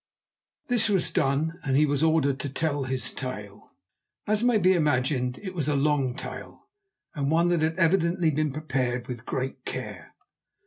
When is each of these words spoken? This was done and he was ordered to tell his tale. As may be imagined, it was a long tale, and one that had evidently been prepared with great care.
This 0.67 0.89
was 0.89 1.11
done 1.11 1.59
and 1.63 1.77
he 1.77 1.85
was 1.85 2.01
ordered 2.01 2.39
to 2.39 2.49
tell 2.49 2.85
his 2.85 3.13
tale. 3.13 3.69
As 4.25 4.41
may 4.43 4.57
be 4.57 4.73
imagined, 4.73 5.37
it 5.43 5.53
was 5.53 5.67
a 5.69 5.75
long 5.75 6.15
tale, 6.15 6.65
and 7.13 7.29
one 7.29 7.49
that 7.49 7.61
had 7.61 7.77
evidently 7.77 8.31
been 8.31 8.51
prepared 8.51 9.07
with 9.07 9.27
great 9.27 9.63
care. 9.63 10.15